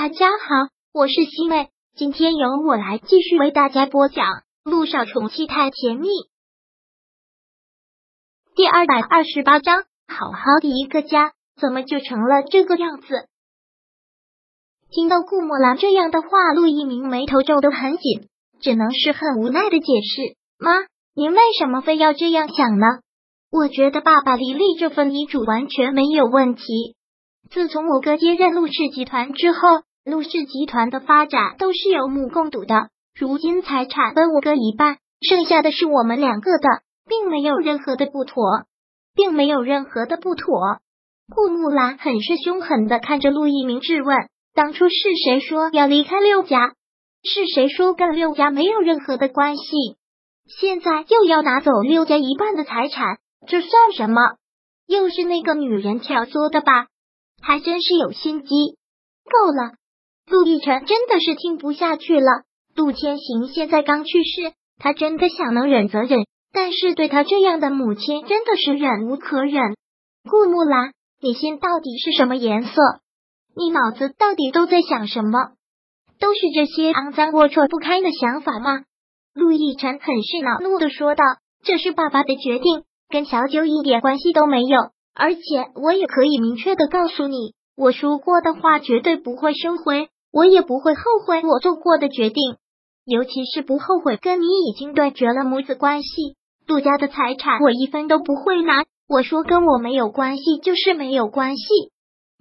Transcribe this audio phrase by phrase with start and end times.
[0.00, 4.24] 大家好，我是西妹，今天由我来继续为大家播讲
[4.62, 6.06] 《陆少宠妻太甜蜜》
[8.54, 9.82] 第二百二十八章。
[10.06, 13.06] 好好的一个家，怎么就成了这个样子？
[14.88, 18.28] 听到顾墨兰这样的话，陆一鸣眉头皱得很紧，
[18.60, 20.86] 只能是很无奈的解释：“妈，
[21.16, 22.86] 您为什么非要这样想呢？
[23.50, 26.94] 我觉得爸爸离立这份遗嘱完全没有问题。
[27.50, 29.58] 自从我哥接任陆氏集团之后，
[30.04, 32.90] 陆氏集团的发展都是有目共睹的。
[33.14, 36.68] 如今财产分我哥一半，剩下的是我们两个的，
[37.06, 38.42] 并没有任何的不妥，
[39.14, 40.78] 并没有任何的不妥。”
[41.34, 44.28] 顾木兰很是凶狠的看着陆一鸣质问。
[44.54, 44.94] 当初是
[45.24, 46.74] 谁说要离开六家？
[47.22, 49.98] 是谁说跟六家没有任何的关系？
[50.46, 54.20] 现在又要拿走六家一半的财产，这算什么？
[54.86, 56.86] 又是那个女人挑唆的吧？
[57.42, 58.78] 还真是有心机！
[59.24, 59.74] 够了，
[60.30, 62.42] 陆亦辰真的是听不下去了。
[62.74, 69.74] 陆天行现在刚去世，他真的想能忍则忍，但是对他这样的母亲，真的是忍无可忍。
[70.28, 72.70] 顾木兰，你心到底是什么颜色？
[73.56, 75.52] 你脑子到底都在想什么？
[76.20, 78.82] 都是这些肮脏龌龊不堪的想法吗？
[79.34, 81.24] 陆亦辰很是恼怒的说道
[81.64, 84.78] ：“这是爸爸的决定，跟小九一点关系都没有。
[85.14, 85.40] 而且
[85.74, 92.56] 我也可以明确的告诉你，我说过的话绝对不会收回，我也不会后悔我做过的决定，
[93.04, 96.36] 尤其是不后悔跟你已经断绝了母子关系。
[96.66, 98.84] 陆家的财产我一分都不会拿。
[99.08, 101.64] 我说跟我没有关系，就是没有关系，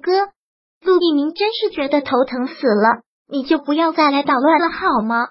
[0.00, 0.32] 哥。”
[0.80, 5.28] 陆一鸣真是觉得头疼死了，你就不要再来捣乱了好吗？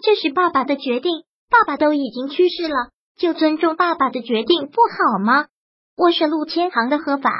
[0.00, 5.46] 这是爸爸的决定，爸爸都已经去世了，就尊重爸爸的决定不好吗？
[5.96, 7.30] 我是陆千行的合法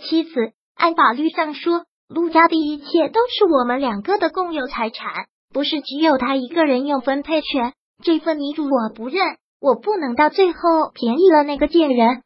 [0.00, 7.72] 妻子，按法律上说，陆家的一切都是我们两个的共有财产，不是只有他一个人有分配权。
[8.02, 9.20] 这份遗嘱我不认，
[9.60, 10.58] 我不能到最后
[10.94, 12.22] 便宜了那个贱人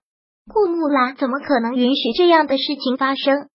[0.52, 3.48] 顾木兰，怎么可能允许这样的事情发生？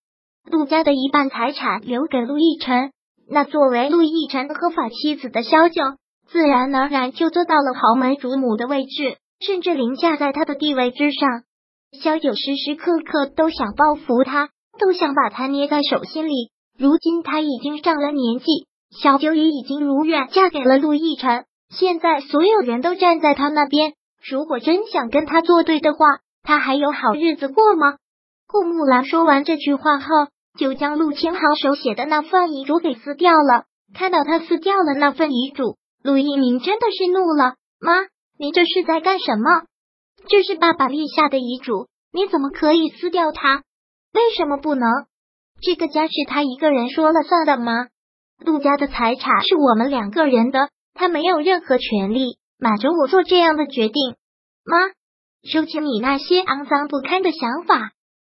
[0.50, 2.90] 陆家的一半财产留给陆亦辰，
[3.28, 5.82] 那作为陆亦辰合法妻子的萧九，
[6.28, 11.42] 自然而然就做到了豪门主母的位置，甚至凌驾在他的地位之上。
[11.92, 14.48] 萧九时时刻刻都想报复他，
[14.78, 16.50] 都想把他捏在手心里。
[16.78, 23.94] 如今他已经上了年纪，小九也已经如愿嫁给了陆亦辰，现在所有人都站在他那边。
[24.28, 25.98] 如果真想跟他作对的话，
[26.42, 27.96] 他还有好日子过吗？
[28.46, 30.06] 顾木兰说完这句话后。
[30.58, 33.64] 就将陆清行手写的那份遗嘱给撕掉了。
[33.92, 37.92] 看到他撕掉了那份遗嘱，陆一鸣真的是怒了：“妈，
[38.38, 39.64] 你这是在干什么？
[40.30, 43.64] 这是爸爸立下的遗嘱，你怎么可以撕掉它？
[44.12, 44.88] 为什么不能？
[45.60, 47.88] 这个家是他一个人说了算的吗？
[48.44, 54.16] 陆家的财产是我们两个人的，他没有任何权利瞒着我做这样的决定。
[54.64, 54.76] 妈，
[55.50, 57.92] 收起你那些肮脏不堪的想法。”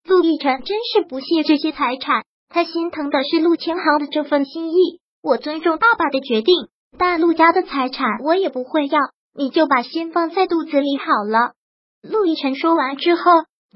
[0.09, 5.00] 陆亦辰真是不屑这些财产，他心疼的是陆千豪的这份心意。
[5.22, 6.54] 我尊重爸爸的决定，
[6.97, 8.98] 但陆家的财产我也不会要，
[9.34, 11.53] 你就把心放在肚子里好了。
[12.03, 13.22] 陆亦辰说完之后，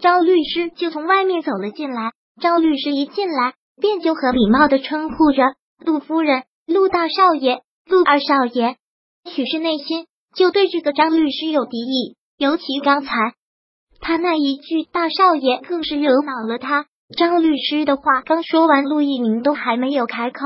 [0.01, 2.13] 张律师就从外面走了进来。
[2.41, 5.43] 张律师一进来，便就很礼貌的称呼着
[5.85, 8.77] 陆夫人、陆大少爷、陆二少爷，
[9.25, 13.11] 许是内心就对这个张律师有敌意，尤其刚才。
[14.01, 16.87] 他那一句“大少爷”更是惹恼了他。
[17.17, 20.41] 张律师的话刚说完，陆一鸣都还没有开口，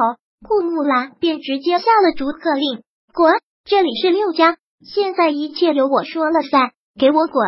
[0.47, 2.83] 顾木兰便直接下了逐客令
[3.15, 3.33] ：“滚！
[3.65, 7.43] 这里是六家，现在一切由我说了算，给我滚！”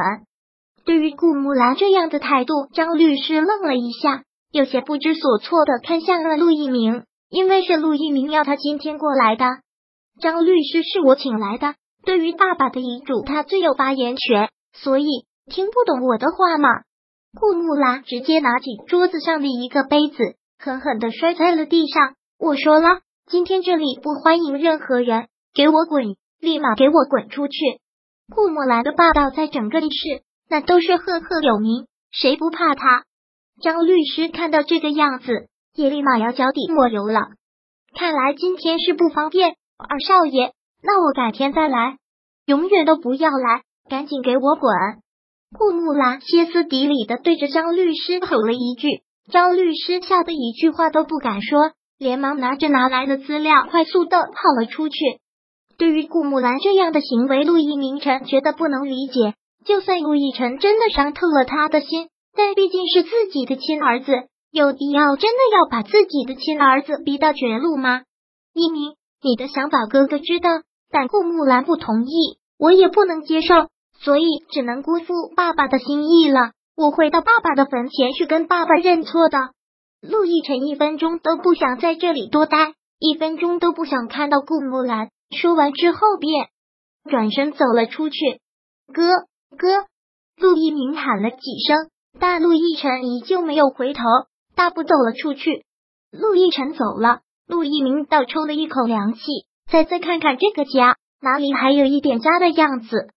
[0.85, 9.47] 对于顾木兰这样的态度，张律师愣了一下，有些不知所措的看向了陆一鸣，因为是陆一鸣要他今天过来的。
[10.21, 11.75] 张律师是我请来的，
[12.05, 15.07] 对于爸爸的遗嘱，他最有发言权，所以。
[15.51, 16.69] 听不懂我的话吗？
[17.37, 22.15] 顾木兰直接拿起桌子上的一个杯子，狠狠的摔在了地上。
[22.39, 26.15] 我说了，今天这里不欢迎任何人，给我滚！
[26.39, 27.81] 立马给我滚出去！
[28.33, 33.05] 顾木兰的霸道在整个历史那都是赫赫有名，谁不怕他？
[33.63, 37.21] 张律师看到这个样子，也立马要脚底抹油了。
[37.95, 40.53] 看来今天是不方便，二少爷，
[40.83, 41.99] 那我改天再来，
[42.47, 44.73] 永远都不要来，赶紧给我滚！
[45.57, 54.97] 顾木兰歇斯底里的对着张律师吼了一句，张律师吓得一句话都不敢说，连忙拿着拿来的资料，快速的跑了出去。
[55.79, 59.35] 对于顾木兰这样的行为，陆毅明晨觉得不能理解。
[59.65, 64.13] 就算陆亦辰真的伤透了他的心，但毕竟是自己的亲儿子，
[64.51, 68.03] 有必要真的要把自己的亲儿子逼到绝路吗？
[68.55, 70.49] 一鸣，你的想法哥哥知道，
[70.91, 73.55] 但顾木兰不同意，我也不能接受，
[74.01, 76.53] 所以只能辜负爸爸的心意了。
[76.77, 79.39] 我会到爸爸的坟前去跟爸爸认错的。
[80.01, 85.11] 陆亦辰一分钟都不想在这里多待，一分钟都不想看到顾木兰。
[85.31, 86.49] 说完之后，便
[87.11, 88.17] 转身走了出去。
[88.93, 89.03] 哥
[89.57, 89.87] 哥，
[90.37, 91.37] 陆一鸣喊了几
[91.67, 94.03] 声，但陆亦辰依旧没有回头。
[94.55, 95.65] 大步走了出去，
[96.11, 99.21] 陆亦辰走了，陆一鸣倒抽了一口凉气。
[99.71, 103.11] 再再看看这个家，哪里还有一点家的样子？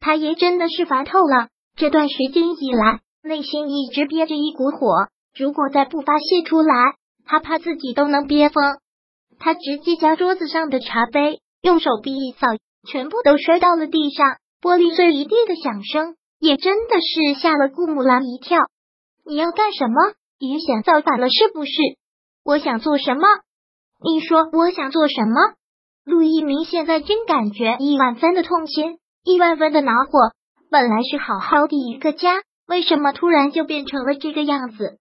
[0.00, 1.48] 他爷真的是烦透了。
[1.76, 6.94] 这段时间以来，内心一直憋着一股火，如果再不发泄出来，
[7.24, 8.78] 他怕自己都能憋疯。
[9.38, 12.46] 他直接将桌子上的茶杯用手臂一扫，
[12.90, 18.58] 全部都摔到了地上，玻璃碎一地的响声，也真的是吓了顾木兰一跳。
[19.24, 20.14] 你要干什么？
[20.38, 21.72] 也想造反了是不是？
[22.44, 23.22] 我想做什么？
[24.00, 25.34] 你说我想做什么？
[26.04, 30.32] 陆一鸣现在真感觉一万分的痛心，一万分的恼火。
[30.70, 34.98] 本来是好好的一个家，为什么突然就变成了这个样子？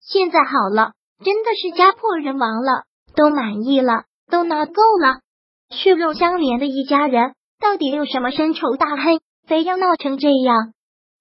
[0.00, 0.92] 现在好了，
[1.24, 2.84] 真的是家破人亡了，
[3.14, 5.20] 都满意了，都闹够了。
[5.70, 10.72] 血肉相连的一家人，到底有什么深仇大恨，非要闹成这样？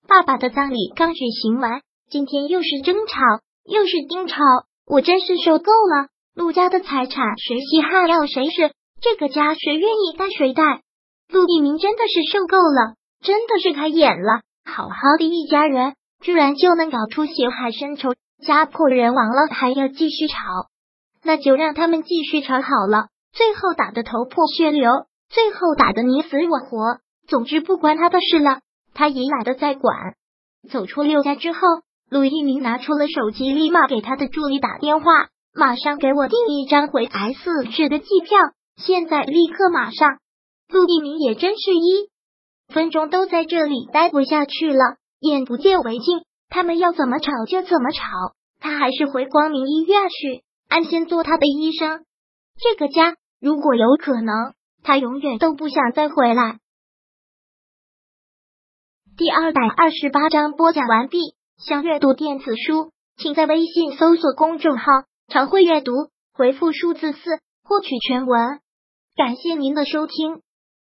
[0.07, 3.19] 爸爸的葬礼刚举行完，今天又是争吵。
[3.65, 4.41] 又是盯吵，
[4.87, 6.07] 我真是受够了。
[6.33, 10.63] 陆家的财产谁稀罕要谁是，这个家谁愿意带谁带。
[11.27, 14.41] 陆一鸣真的是受够了，真的是开眼了。
[14.65, 20.35] 好好的一家人，居然就能搞出血海深仇，家破人亡了，还要继续吵？
[21.21, 24.89] 那就让他们继续吵好了，最后打得头破血流，
[25.29, 26.99] 最后打得你死我活。
[27.27, 28.61] 总之不关他的事了，
[28.93, 30.15] 他也懒得再管。
[30.69, 31.59] 走出六家之后。
[32.11, 38.39] 陆一鸣拿出了手机，立马给他的助理打电话，马上给我订一张回 S 市的机票，
[38.77, 40.17] 现在立刻马上。
[40.69, 42.09] 陆一鸣也真是一
[42.73, 48.01] 分钟都在这里待不下去了，眼不见为净，他们要怎么吵就怎么吵，
[48.59, 52.05] 他还是回光明医院去，安心做他的医生。
[52.57, 54.53] 这个家如果有可能，
[54.83, 56.59] 他永远都不想再回来。
[59.17, 61.35] 第二百二十八章播讲完毕。
[61.57, 64.85] 想阅读电子书，请在微信搜索公众号
[65.27, 65.91] “常会阅读”，
[66.31, 67.19] 回复数字四
[67.63, 68.61] 获取全文。
[69.17, 70.41] 感谢您的收听。